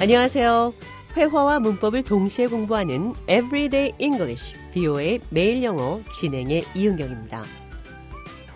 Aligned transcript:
안녕하세요. 0.00 0.72
회화와 1.14 1.60
문법을 1.60 2.04
동시에 2.04 2.46
공부하는 2.46 3.12
Everyday 3.28 3.92
English, 3.98 4.54
VOA 4.72 5.20
매일 5.28 5.62
영어 5.62 6.00
진행의 6.18 6.64
이은경입니다. 6.74 7.44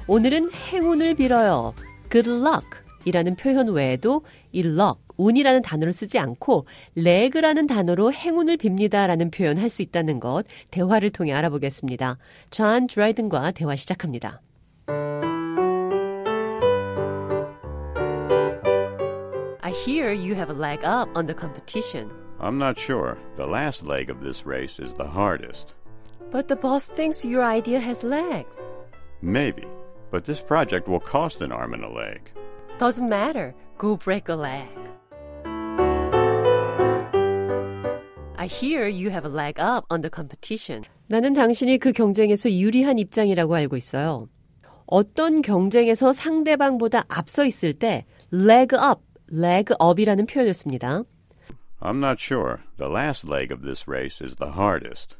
오늘은 0.06 0.50
행운을 0.52 1.14
빌어요. 1.14 1.74
Good 2.10 2.30
luck 2.30 2.66
이라는 3.04 3.36
표현 3.36 3.68
외에도 3.68 4.22
이 4.52 4.60
luck, 4.60 4.98
운이라는 5.18 5.60
단어를 5.60 5.92
쓰지 5.92 6.18
않고 6.18 6.66
leg라는 6.96 7.66
단어로 7.66 8.10
행운을 8.14 8.56
빕니다 8.56 9.06
라는 9.06 9.30
표현 9.30 9.58
할 9.58 9.68
수 9.68 9.82
있다는 9.82 10.20
것 10.20 10.46
대화를 10.70 11.10
통해 11.10 11.34
알아보겠습니다. 11.34 12.16
존 12.50 12.86
드라이든과 12.86 13.50
대화 13.50 13.76
시작합니다. 13.76 14.40
I 19.83 19.83
hear 19.83 20.13
you 20.13 20.35
have 20.35 20.49
a 20.49 20.53
leg 20.53 20.85
up 20.85 21.09
on 21.15 21.25
the 21.25 21.33
competition. 21.33 22.09
I'm 22.39 22.57
not 22.57 22.79
sure. 22.79 23.17
The 23.35 23.45
last 23.45 23.85
leg 23.85 24.09
of 24.09 24.21
this 24.21 24.45
race 24.45 24.79
is 24.79 24.93
the 24.93 25.07
hardest. 25.07 25.73
But 26.31 26.47
the 26.47 26.55
boss 26.55 26.87
thinks 26.87 27.25
your 27.25 27.43
idea 27.43 27.81
has 27.81 28.03
legs. 28.05 28.55
Maybe. 29.21 29.67
But 30.11 30.23
this 30.23 30.39
project 30.39 30.87
will 30.87 31.01
cost 31.01 31.41
an 31.41 31.51
arm 31.51 31.73
and 31.73 31.83
a 31.83 31.89
leg. 31.89 32.31
Doesn't 32.77 33.09
matter. 33.09 33.53
Go 33.77 33.97
break 33.97 34.29
a 34.29 34.35
leg. 34.35 34.69
I 38.37 38.45
hear 38.47 38.87
you 38.87 39.09
have 39.09 39.25
a 39.25 39.29
leg 39.29 39.59
up 39.59 39.85
on 39.89 39.99
the 39.99 40.09
competition. 40.09 40.85
나는 41.07 41.33
당신이 41.33 41.79
그 41.79 41.91
경쟁에서 41.91 42.49
유리한 42.49 42.97
입장이라고 42.97 43.55
알고 43.55 43.75
있어요. 43.75 44.29
어떤 44.85 45.41
경쟁에서 45.41 46.13
상대방보다 46.13 47.03
앞서 47.09 47.45
있을 47.45 47.73
때 47.73 48.05
leg 48.31 48.73
up, 48.75 49.01
leg 49.32 49.74
up이라는 49.80 50.26
표현을 50.26 50.54
씁니다. 50.54 51.02
I'm 51.80 51.96
not 52.02 52.16
sure. 52.20 52.58
The 52.78 52.90
last 52.90 53.26
leg 53.28 53.52
of 53.52 53.62
this 53.62 53.84
race 53.88 54.24
is 54.24 54.36
the 54.36 54.52
hardest. 54.52 55.16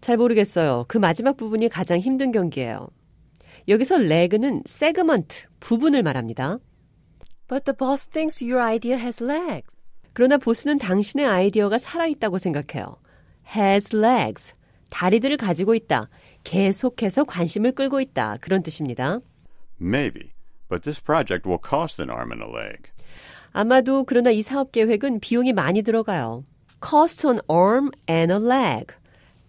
잘 0.00 0.16
모르겠어요. 0.16 0.86
그 0.88 0.96
마지막 0.98 1.36
부분이 1.36 1.68
가장 1.68 1.98
힘든 1.98 2.32
경기예요. 2.32 2.88
여기서 3.68 4.00
leg는 4.00 4.62
segment, 4.66 5.46
부분을 5.60 6.02
말합니다. 6.02 6.58
But 7.48 7.64
the 7.64 7.76
boss 7.76 8.08
thinks 8.08 8.42
your 8.42 8.62
idea 8.62 8.96
has 8.96 9.22
legs. 9.22 9.76
그러나 10.12 10.38
보스는 10.38 10.78
당신의 10.78 11.26
아이디어가 11.26 11.78
살아있다고 11.78 12.38
생각해요. 12.38 12.96
has 13.56 13.94
legs. 13.94 14.54
다리들을 14.88 15.36
가지고 15.36 15.74
있다. 15.74 16.08
계속해서 16.44 17.24
관심을 17.24 17.72
끌고 17.72 18.00
있다. 18.00 18.38
그런 18.40 18.62
뜻입니다. 18.62 19.20
Maybe. 19.80 20.32
But 20.68 20.82
this 20.82 21.00
project 21.00 21.46
will 21.48 21.60
cost 21.62 22.00
an 22.00 22.10
arm 22.10 22.32
and 22.32 22.42
a 22.42 22.50
leg. 22.50 22.90
아마도 23.52 24.04
그러나 24.04 24.30
이 24.30 24.42
사업 24.42 24.72
계획은 24.72 25.20
비용이 25.20 25.52
많이 25.52 25.82
들어가요. 25.82 26.44
cost 26.82 27.26
an 27.26 27.40
arm 27.50 27.90
and 28.08 28.32
a 28.32 28.38
leg. 28.38 28.86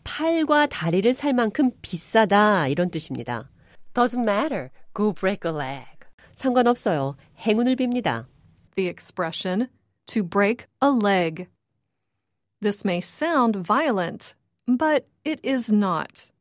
팔과 0.04 0.68
다리를 0.68 1.14
살 1.14 1.34
만큼 1.34 1.72
비싸다. 1.82 2.68
이런 2.68 2.90
뜻입니다. 2.90 3.50
Doesn't 3.94 4.22
matter. 4.22 4.70
Go 4.96 5.14
break 5.14 5.50
a 5.50 5.56
leg. 5.56 5.86
상관없어요. 6.34 7.16
행운을 7.38 7.76
빕니다. 7.76 8.26
the 8.76 8.88
expression 8.88 9.68
to 10.08 10.24
break 10.24 10.66
a 10.82 10.90
leg. 10.90 11.48
This 12.62 12.86
may 12.86 13.02
sound 13.02 13.58
violent, 13.66 14.36
but 14.68 15.08
it 15.26 15.40
is 15.44 15.72
not. 15.72 16.32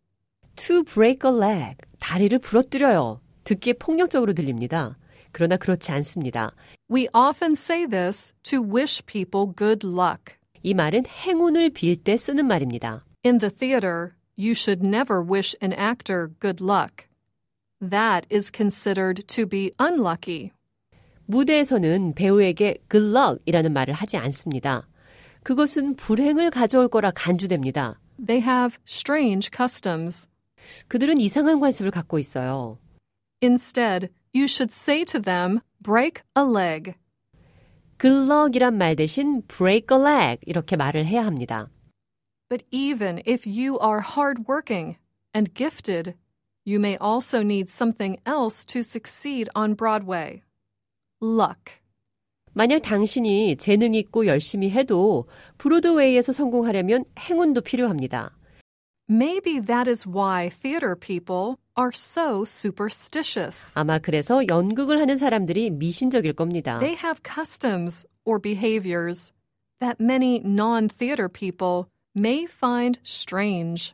To 0.56 0.82
break 0.84 1.24
a 1.24 1.32
leg. 1.32 1.76
다리를 1.98 2.38
부러뜨려요. 2.38 3.20
듣기에 3.44 3.74
폭력적으로 3.74 4.32
들립니다. 4.32 4.96
그러나 5.32 5.56
그렇지 5.56 5.92
않습니다. 5.92 6.52
We 6.90 7.08
often 7.14 7.52
say 7.52 7.86
this 7.86 8.32
to 8.44 8.62
wish 8.62 9.04
people 9.06 9.52
good 9.56 9.86
luck. 9.86 10.36
이 10.62 10.74
말은 10.74 11.04
행운을 11.06 11.70
빌 11.70 11.96
때 11.96 12.16
쓰는 12.16 12.46
말입니다. 12.46 13.04
In 13.24 13.38
the 13.38 13.54
theater, 13.54 14.12
you 14.36 14.52
should 14.52 14.86
never 14.86 15.22
wish 15.22 15.56
an 15.62 15.72
actor 15.72 16.28
good 16.40 16.62
luck. 16.62 17.06
That 17.80 18.26
is 18.34 18.50
considered 18.54 19.26
to 19.26 19.46
be 19.46 19.70
unlucky. 19.80 20.50
무대에서는 21.26 22.14
배우에게 22.14 22.78
good 22.90 23.16
luck이라는 23.16 23.72
말을 23.72 23.94
하지 23.94 24.16
않습니다. 24.16 24.88
그것은 25.42 25.96
불행을 25.96 26.50
가져올 26.50 26.88
거라 26.88 27.10
간주됩니다. 27.12 28.00
They 28.24 28.46
have 28.46 28.76
strange 28.86 29.48
customs. 29.54 30.28
그들은 30.88 31.18
이상한 31.18 31.60
관습을 31.60 31.90
갖고 31.90 32.18
있어요. 32.18 32.78
Instead, 33.42 34.08
you 34.33 34.47
should 34.47 34.71
say 34.71 35.03
to 35.05 35.19
them, 35.19 35.61
break 35.81 36.21
a 36.35 36.43
leg. 36.43 36.95
good 37.97 38.27
luck이란 38.27 38.77
말 38.77 38.95
대신 38.95 39.41
break 39.47 39.87
a 39.91 40.01
leg 40.01 40.39
이렇게 40.45 40.75
말을 40.75 41.05
해야 41.05 41.25
합니다. 41.25 41.69
But 42.49 42.63
even 42.71 43.21
if 43.25 43.47
you 43.47 43.79
are 43.79 44.01
hardworking 44.01 44.97
and 45.33 45.53
gifted, 45.53 46.15
you 46.65 46.79
may 46.79 46.97
also 46.97 47.41
need 47.41 47.69
something 47.69 48.17
else 48.25 48.65
to 48.65 48.81
succeed 48.81 49.49
on 49.55 49.75
Broadway. 49.75 50.43
Luck. 51.21 51.79
만약 52.53 52.79
당신이 52.79 53.57
재능 53.57 53.93
있고 53.95 54.27
열심히 54.27 54.69
해도 54.69 55.27
브로드웨이에서 55.57 56.31
성공하려면 56.31 57.03
행운도 57.19 57.61
필요합니다. 57.61 58.37
Maybe 59.09 59.59
that 59.59 59.89
is 59.89 60.07
why 60.07 60.49
theater 60.49 60.95
people 60.95 61.57
are 61.79 61.91
so 61.93 62.43
superstitious. 62.45 63.73
아마 63.77 63.99
그래서 63.99 64.41
연극을 64.47 64.99
하는 64.99 65.17
사람들이 65.17 65.69
미신적일 65.71 66.33
겁니다. 66.33 66.79
They 66.79 66.97
have 67.01 67.21
customs 67.23 68.07
or 68.25 68.39
behaviors 68.41 69.33
that 69.79 69.97
many 70.01 70.41
non 70.43 70.87
theater 70.87 71.27
people 71.27 71.85
may 72.15 72.45
find 72.45 72.99
strange. 73.05 73.93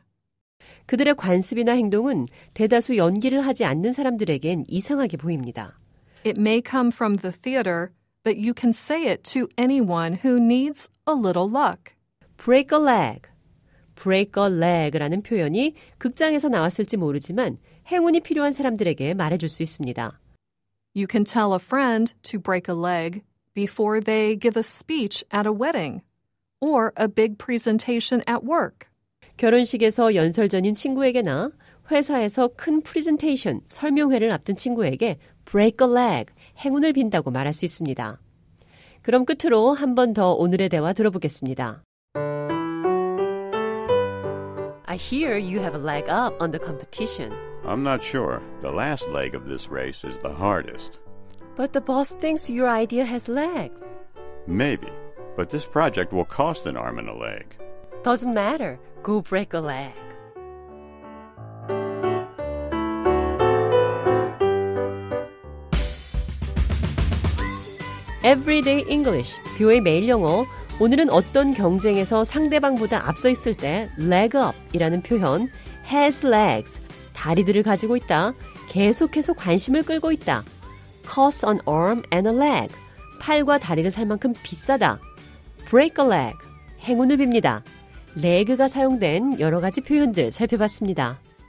그들의 0.86 1.14
관습이나 1.14 1.72
행동은 1.72 2.26
대다수 2.54 2.96
연기를 2.96 3.40
하지 3.46 3.64
않는 3.64 3.92
사람들에겐 3.92 4.64
이상하게 4.68 5.16
보입니다. 5.16 5.78
It 6.24 6.38
may 6.40 6.62
come 6.64 6.90
from 6.92 7.16
the 7.18 7.32
theater, 7.32 7.90
but 8.22 8.38
you 8.38 8.52
can 8.56 8.70
say 8.70 9.06
it 9.08 9.22
to 9.32 9.48
anyone 9.58 10.18
who 10.24 10.36
needs 10.38 10.88
a 11.08 11.14
little 11.14 11.50
luck. 11.50 11.94
break 12.42 12.72
a 12.72 12.82
leg, 12.82 13.22
break 13.94 14.32
a 14.36 14.48
leg라는 14.50 15.22
표현이 15.22 15.74
극장에서 15.98 16.48
나왔을지 16.48 16.96
모르지만 16.96 17.58
행운이 17.87 18.19
필요한 18.21 18.51
사람들에게 18.51 19.13
말해줄 19.13 19.49
수 19.49 19.63
있습니다. 19.63 20.19
You 20.95 21.07
can 21.09 21.23
tell 21.23 21.51
a 21.53 21.59
friend 21.61 22.13
to 22.23 22.39
break 22.39 22.73
a 22.73 22.77
leg 22.79 23.21
before 23.53 24.01
they 24.01 24.37
give 24.37 24.57
a 24.59 24.63
speech 24.63 25.23
at 25.33 25.47
a 25.47 25.53
wedding 25.53 26.01
or 26.59 26.91
a 26.99 27.07
big 27.07 27.37
presentation 27.37 28.21
at 28.27 28.45
work. 28.45 28.89
결혼식에서 29.37 30.15
연설 30.15 30.49
전인 30.49 30.73
친구에게나 30.73 31.51
회사에서 31.91 32.49
큰 32.57 32.81
프리젠테이션, 32.81 33.61
설명회를 33.67 34.31
앞둔 34.31 34.55
친구에게 34.55 35.19
break 35.45 35.77
a 35.87 35.93
leg, 35.93 36.33
행운을 36.59 36.91
빈다고 36.93 37.31
말할 37.31 37.53
수 37.53 37.63
있습니다. 37.63 38.19
그럼 39.03 39.23
끝으로 39.25 39.73
한 39.73 39.95
번 39.95 40.13
더 40.13 40.33
오늘의 40.33 40.69
대화 40.69 40.91
들어보겠습니다. 40.91 41.83
I 44.85 44.97
hear 44.97 45.37
you 45.37 45.59
have 45.59 45.75
a 45.75 45.83
leg 45.83 46.09
up 46.09 46.35
on 46.41 46.51
the 46.51 46.59
competition. 46.59 47.31
I'm 47.66 47.82
not 47.82 48.02
sure. 48.02 48.42
The 48.60 48.70
last 48.70 49.08
leg 49.08 49.34
of 49.34 49.46
this 49.46 49.68
race 49.68 50.04
is 50.04 50.18
the 50.18 50.32
hardest. 50.32 50.98
But 51.56 51.72
the 51.72 51.80
boss 51.80 52.14
thinks 52.14 52.50
your 52.50 52.68
idea 52.68 53.04
has 53.04 53.28
legs. 53.28 53.82
Maybe. 54.46 54.88
But 55.36 55.50
this 55.50 55.64
project 55.64 56.12
will 56.12 56.24
cost 56.24 56.66
an 56.66 56.76
arm 56.76 56.98
and 56.98 57.08
a 57.08 57.14
leg. 57.14 57.56
Doesn't 58.02 58.34
matter. 58.34 58.78
Go 59.02 59.22
break 59.22 59.54
a 59.54 59.60
leg. 59.60 59.92
Everyday 68.24 68.84
English, 68.88 69.36
뷰의 69.58 69.80
매일 69.80 70.08
영어. 70.08 70.46
오늘은 70.80 71.10
어떤 71.10 71.52
경쟁에서 71.52 72.24
상대방보다 72.24 73.08
앞서 73.08 73.28
있을 73.28 73.54
때 73.54 73.88
leg 73.98 74.36
up이라는 74.36 75.02
표현, 75.02 75.48
has 75.90 76.24
legs, 76.24 76.80
다리들을 77.17 77.63
가지고 77.63 77.97
있다, 77.97 78.33
계속해서 78.69 79.33
관심을 79.33 79.81
끌고 79.83 80.11
있다, 80.11 80.43
cost 81.11 81.47
an 81.47 81.59
arm 81.67 82.03
and 82.13 82.29
a 82.29 82.35
leg, 82.35 82.73
팔과 83.19 83.57
다리를 83.57 83.89
살 83.89 84.05
만큼 84.05 84.33
비싸다, 84.43 84.99
break 85.67 86.05
a 86.05 86.09
leg, 86.09 86.37
행운을 86.81 87.17
빕니다. 87.17 87.63
레그가 88.15 88.67
사용된 88.67 89.39
여러 89.39 89.59
가지 89.59 89.81
표현들 89.81 90.31
살펴봤습니다. 90.31 91.19